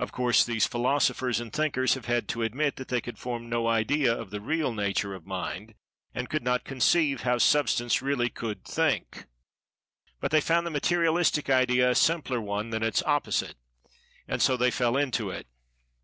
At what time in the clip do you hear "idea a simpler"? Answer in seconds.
11.48-12.40